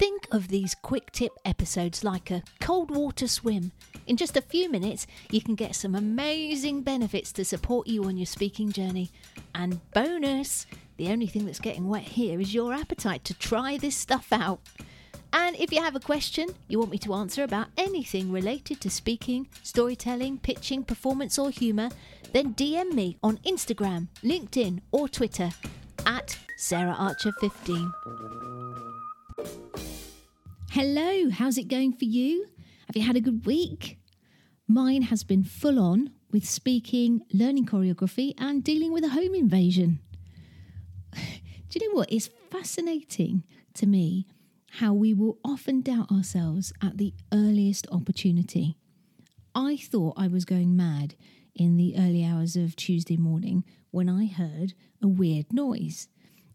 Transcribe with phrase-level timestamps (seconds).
[0.00, 3.70] Think of these quick tip episodes like a cold water swim.
[4.06, 8.16] In just a few minutes, you can get some amazing benefits to support you on
[8.16, 9.10] your speaking journey.
[9.54, 10.64] And bonus,
[10.96, 14.60] the only thing that's getting wet here is your appetite to try this stuff out.
[15.34, 18.88] And if you have a question you want me to answer about anything related to
[18.88, 21.90] speaking, storytelling, pitching, performance, or humour,
[22.32, 25.50] then DM me on Instagram, LinkedIn, or Twitter
[26.06, 28.49] at Sarah Archer 15.
[30.74, 32.46] Hello, how's it going for you?
[32.86, 33.98] Have you had a good week?
[34.68, 39.98] Mine has been full on with speaking, learning choreography, and dealing with a home invasion.
[41.12, 41.20] Do
[41.74, 42.12] you know what?
[42.12, 43.42] It's fascinating
[43.74, 44.28] to me
[44.74, 48.76] how we will often doubt ourselves at the earliest opportunity.
[49.56, 51.16] I thought I was going mad
[51.52, 56.06] in the early hours of Tuesday morning when I heard a weird noise.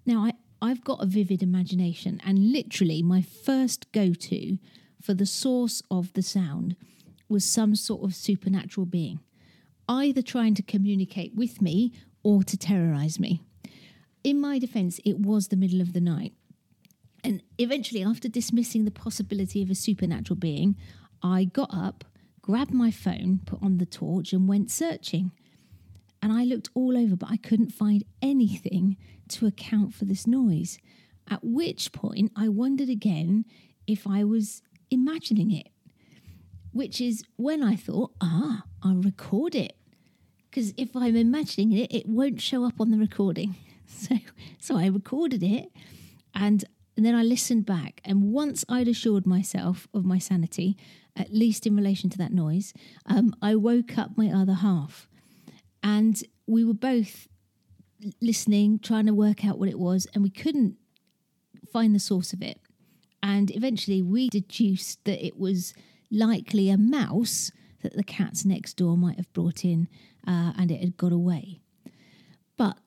[0.05, 0.31] Now, I,
[0.65, 4.57] I've got a vivid imagination, and literally, my first go to
[4.99, 6.75] for the source of the sound
[7.29, 9.19] was some sort of supernatural being,
[9.87, 13.43] either trying to communicate with me or to terrorize me.
[14.23, 16.33] In my defense, it was the middle of the night.
[17.23, 20.75] And eventually, after dismissing the possibility of a supernatural being,
[21.21, 22.05] I got up,
[22.41, 25.31] grabbed my phone, put on the torch, and went searching.
[26.45, 28.97] I looked all over, but I couldn't find anything
[29.29, 30.77] to account for this noise.
[31.27, 33.45] At which point, I wondered again
[33.87, 35.69] if I was imagining it,
[36.71, 39.75] which is when I thought, ah, I'll record it.
[40.49, 43.55] Because if I'm imagining it, it won't show up on the recording.
[43.87, 44.15] So,
[44.59, 45.71] so I recorded it
[46.33, 46.65] and
[46.97, 50.75] and then I listened back, and once I'd assured myself of my sanity,
[51.15, 52.73] at least in relation to that noise,
[53.05, 55.07] um, I woke up my other half.
[55.85, 57.27] And we were both
[58.19, 60.77] listening, trying to work out what it was, and we couldn't
[61.71, 62.59] find the source of it.
[63.21, 65.75] And eventually we deduced that it was
[66.11, 67.51] likely a mouse
[67.83, 69.87] that the cats next door might have brought in
[70.27, 71.61] uh, and it had got away.
[72.57, 72.77] But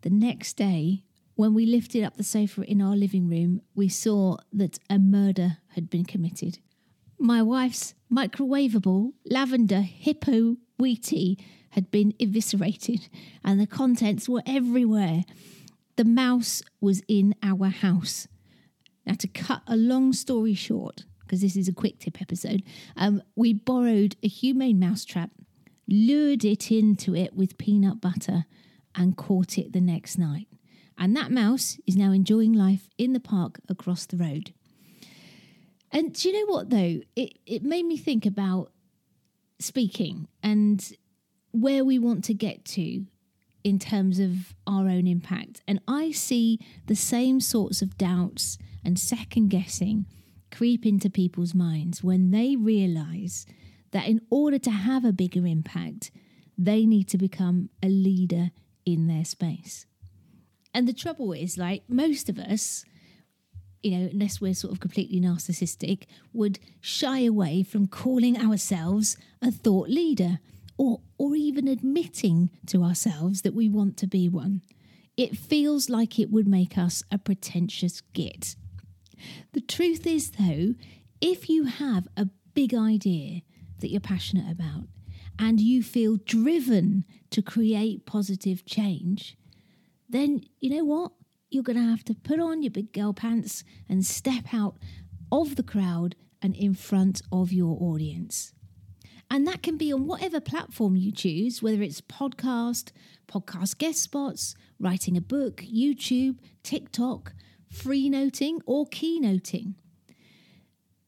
[0.00, 1.04] the next day,
[1.36, 5.58] when we lifted up the sofa in our living room, we saw that a murder
[5.74, 6.58] had been committed.
[7.20, 11.38] My wife's microwavable lavender hippo wheatie
[11.72, 13.08] had been eviscerated,
[13.42, 15.24] and the contents were everywhere.
[15.96, 18.28] The mouse was in our house.
[19.06, 22.62] Now, to cut a long story short, because this is a quick tip episode,
[22.96, 25.30] um, we borrowed a humane mousetrap,
[25.88, 28.44] lured it into it with peanut butter,
[28.94, 30.48] and caught it the next night.
[30.98, 34.52] And that mouse is now enjoying life in the park across the road.
[35.90, 37.00] And do you know what, though?
[37.16, 38.72] It, it made me think about
[39.58, 40.92] speaking and
[41.52, 43.06] where we want to get to
[43.62, 45.60] in terms of our own impact.
[45.68, 50.06] And I see the same sorts of doubts and second guessing
[50.50, 53.46] creep into people's minds when they realize
[53.92, 56.10] that in order to have a bigger impact,
[56.58, 58.50] they need to become a leader
[58.84, 59.86] in their space.
[60.74, 62.84] And the trouble is, like, most of us,
[63.82, 69.50] you know, unless we're sort of completely narcissistic, would shy away from calling ourselves a
[69.50, 70.40] thought leader
[70.76, 74.62] or, or even admitting to ourselves that we want to be one.
[75.16, 78.56] It feels like it would make us a pretentious git.
[79.52, 80.74] The truth is, though,
[81.20, 83.42] if you have a big idea
[83.80, 84.88] that you're passionate about
[85.38, 89.36] and you feel driven to create positive change,
[90.08, 91.12] then you know what?
[91.50, 94.76] You're going to have to put on your big girl pants and step out
[95.30, 98.52] of the crowd and in front of your audience.
[99.32, 102.92] And that can be on whatever platform you choose, whether it's podcast,
[103.26, 107.32] podcast guest spots, writing a book, YouTube, TikTok,
[107.70, 109.72] free noting, or keynoting.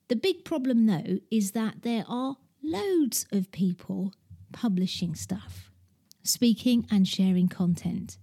[0.09, 4.15] The big problem, though, is that there are loads of people
[4.53, 5.71] publishing stuff,
[6.23, 8.17] speaking and sharing content.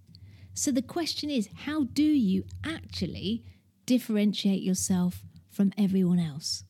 [0.52, 3.44] So the question is how do you actually
[3.86, 6.64] differentiate yourself from everyone else?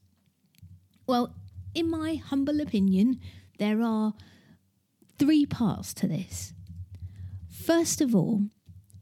[1.07, 1.35] Well,
[1.75, 3.21] in my humble opinion,
[3.59, 4.15] there are
[5.19, 6.53] three parts to this.
[7.49, 8.47] First of all,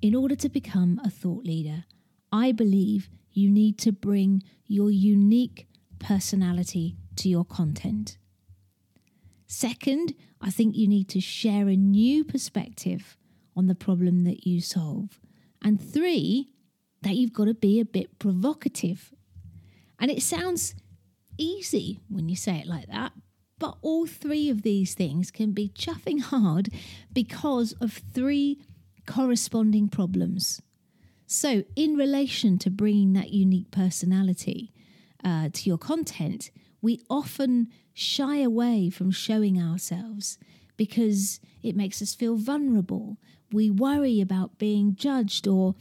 [0.02, 1.84] in order to become a thought leader,
[2.32, 5.66] I believe you need to bring your unique
[5.98, 8.18] personality to your content.
[9.46, 13.16] Second, I think you need to share a new perspective
[13.56, 15.18] on the problem that you solve.
[15.62, 16.52] And three,
[17.02, 19.12] that you've got to be a bit provocative.
[19.98, 20.74] And it sounds
[21.40, 23.12] easy when you say it like that,
[23.58, 26.70] but all three of these things can be chuffing hard
[27.12, 28.60] because of three
[29.06, 30.62] corresponding problems.
[31.26, 34.72] So, in relation to bringing that unique personality,
[35.22, 36.50] uh, to your content,
[36.82, 40.38] we often shy away from showing ourselves
[40.76, 43.18] because it makes us feel vulnerable.
[43.52, 45.74] We worry about being judged or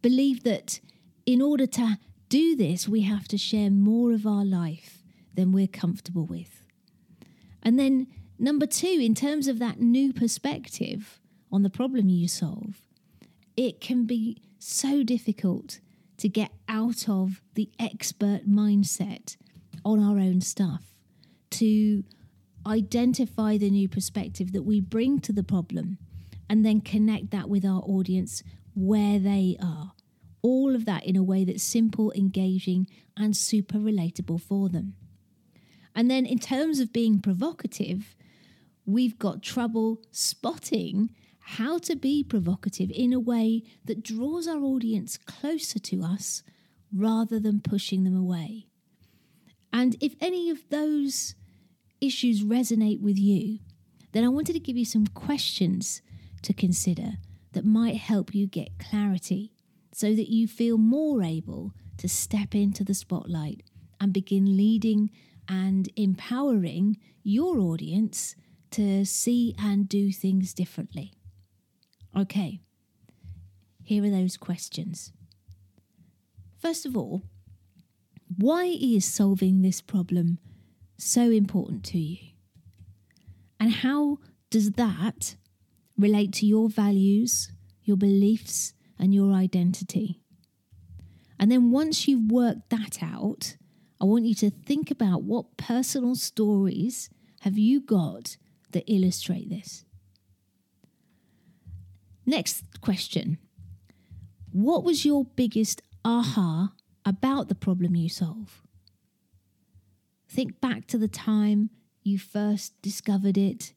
[0.00, 0.80] believe that
[1.26, 1.98] in order to
[2.32, 5.02] do this, we have to share more of our life
[5.34, 6.64] than we're comfortable with.
[7.62, 8.06] And then,
[8.38, 11.20] number two, in terms of that new perspective
[11.52, 12.80] on the problem you solve,
[13.54, 15.80] it can be so difficult
[16.16, 19.36] to get out of the expert mindset
[19.84, 20.94] on our own stuff,
[21.50, 22.02] to
[22.66, 25.98] identify the new perspective that we bring to the problem,
[26.48, 28.42] and then connect that with our audience
[28.74, 29.92] where they are.
[30.42, 34.94] All of that in a way that's simple, engaging, and super relatable for them.
[35.94, 38.16] And then, in terms of being provocative,
[38.84, 45.18] we've got trouble spotting how to be provocative in a way that draws our audience
[45.18, 46.42] closer to us
[46.94, 48.66] rather than pushing them away.
[49.72, 51.34] And if any of those
[52.00, 53.58] issues resonate with you,
[54.12, 56.02] then I wanted to give you some questions
[56.42, 57.14] to consider
[57.52, 59.51] that might help you get clarity
[59.92, 63.62] so that you feel more able to step into the spotlight
[64.00, 65.10] and begin leading
[65.48, 68.34] and empowering your audience
[68.70, 71.12] to see and do things differently.
[72.16, 72.60] Okay,
[73.82, 75.12] here are those questions.
[76.58, 77.22] First of all,
[78.36, 80.38] why is solving this problem
[80.96, 82.18] so important to you?
[83.60, 84.18] And how
[84.50, 85.36] does that
[85.98, 87.52] relate to your values,
[87.82, 90.22] your beliefs, and your identity?
[91.38, 93.56] And then once you've worked that out,
[94.00, 97.10] I want you to think about what personal stories
[97.40, 98.36] have you got
[98.70, 99.84] that illustrate this.
[102.24, 103.38] Next question
[104.52, 106.72] What was your biggest aha
[107.04, 108.62] about the problem you solve?
[110.28, 111.70] Think back to the time
[112.02, 113.72] you first discovered it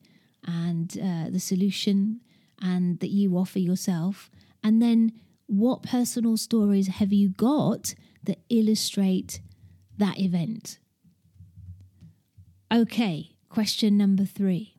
[0.45, 2.21] and uh, the solution
[2.61, 4.29] and that you offer yourself.
[4.65, 5.11] And then
[5.45, 9.39] what personal stories have you got that illustrate
[9.95, 10.79] that event?
[12.73, 14.73] Okay, question number three.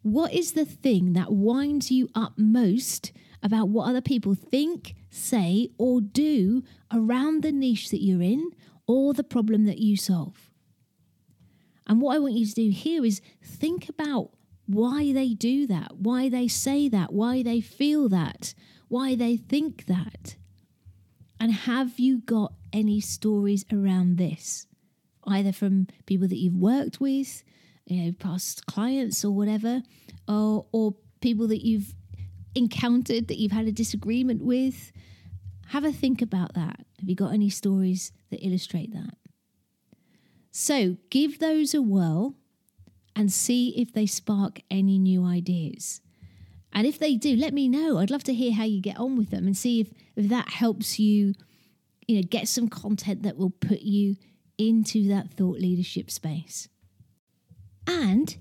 [0.00, 3.12] What is the thing that winds you up most
[3.42, 8.50] about what other people think, say, or do around the niche that you're in
[8.86, 10.50] or the problem that you solve?
[11.86, 14.30] And what I want you to do here is think about
[14.66, 18.54] why they do that, why they say that, why they feel that,
[18.88, 20.36] why they think that.
[21.38, 24.66] And have you got any stories around this?
[25.26, 27.42] Either from people that you've worked with,
[27.84, 29.82] you know, past clients or whatever,
[30.28, 31.94] or, or people that you've
[32.54, 34.92] encountered that you've had a disagreement with.
[35.68, 36.86] Have a think about that.
[36.98, 39.14] Have you got any stories that illustrate that?
[40.50, 42.34] So give those a whirl
[43.14, 46.00] and see if they spark any new ideas.
[46.76, 47.96] And if they do, let me know.
[47.96, 50.50] I'd love to hear how you get on with them and see if, if that
[50.50, 51.32] helps you,
[52.06, 54.16] you know, get some content that will put you
[54.58, 56.68] into that thought leadership space.
[57.86, 58.36] And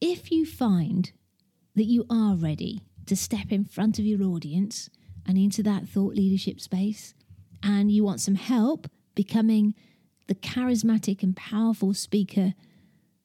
[0.00, 1.12] if you find
[1.74, 4.88] that you are ready to step in front of your audience
[5.26, 7.12] and into that thought leadership space,
[7.62, 9.74] and you want some help becoming
[10.26, 12.54] the charismatic and powerful speaker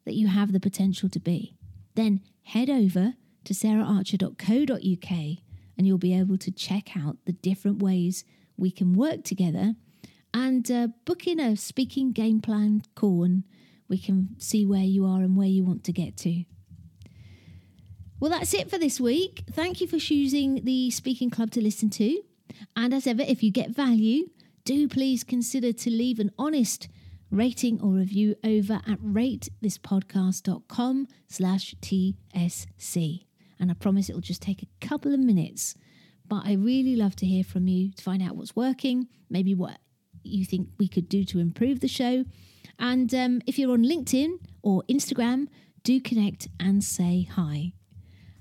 [0.04, 1.56] that you have the potential to be,
[1.96, 3.14] then head over
[3.48, 5.38] to saraharcher.co.uk
[5.78, 8.26] and you'll be able to check out the different ways
[8.58, 9.74] we can work together
[10.34, 13.44] and uh, book in a speaking game plan call and
[13.88, 16.44] we can see where you are and where you want to get to.
[18.20, 19.46] Well, that's it for this week.
[19.52, 22.22] Thank you for choosing the Speaking Club to listen to.
[22.76, 24.30] And as ever, if you get value,
[24.66, 26.90] do please consider to leave an honest
[27.32, 33.27] rating or review over at ratethispodcast.com slash TSC.
[33.60, 35.76] And I promise it'll just take a couple of minutes.
[36.28, 39.80] But I really love to hear from you to find out what's working, maybe what
[40.24, 42.26] you think we could do to improve the show,
[42.80, 45.48] and um, if you're on LinkedIn or Instagram,
[45.84, 47.74] do connect and say hi.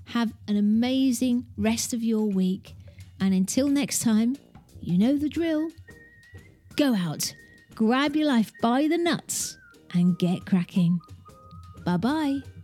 [0.07, 2.75] Have an amazing rest of your week.
[3.19, 4.37] And until next time,
[4.79, 5.69] you know the drill.
[6.75, 7.33] Go out,
[7.73, 9.57] grab your life by the nuts,
[9.93, 10.99] and get cracking.
[11.83, 12.56] Bye bye.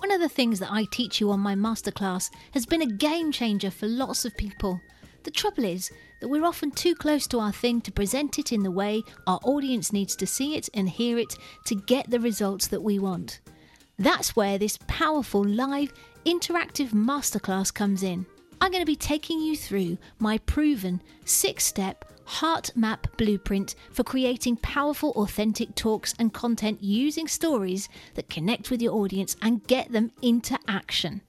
[0.00, 3.30] One of the things that I teach you on my masterclass has been a game
[3.30, 4.80] changer for lots of people.
[5.24, 5.90] The trouble is
[6.20, 9.38] that we're often too close to our thing to present it in the way our
[9.44, 11.34] audience needs to see it and hear it
[11.66, 13.40] to get the results that we want.
[13.98, 15.92] That's where this powerful live
[16.24, 18.24] interactive masterclass comes in.
[18.60, 24.04] I'm going to be taking you through my proven six step heart map blueprint for
[24.04, 29.90] creating powerful, authentic talks and content using stories that connect with your audience and get
[29.90, 31.22] them into action.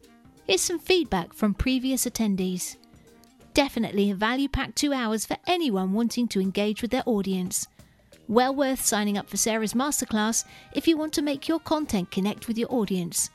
[0.45, 2.75] Here's some feedback from previous attendees.
[3.53, 7.67] Definitely a value packed two hours for anyone wanting to engage with their audience.
[8.27, 12.47] Well worth signing up for Sarah's masterclass if you want to make your content connect
[12.47, 13.29] with your audience.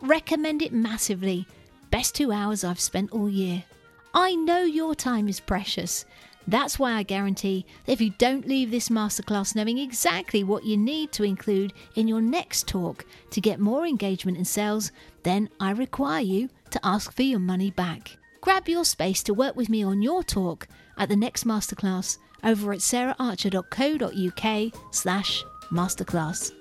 [0.00, 1.46] Recommend it massively.
[1.90, 3.64] Best two hours I've spent all year.
[4.14, 6.04] I know your time is precious.
[6.48, 10.76] That's why I guarantee that if you don't leave this masterclass knowing exactly what you
[10.76, 14.92] need to include in your next talk to get more engagement and sales,
[15.24, 18.16] then I require you to ask for your money back.
[18.40, 22.72] Grab your space to work with me on your talk at the next masterclass over
[22.72, 26.52] at saraharcher.co.uk slash masterclass.